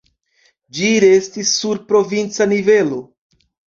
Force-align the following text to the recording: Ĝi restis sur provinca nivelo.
Ĝi 0.77 0.87
restis 1.03 1.51
sur 1.59 1.81
provinca 1.91 2.49
nivelo. 2.55 2.99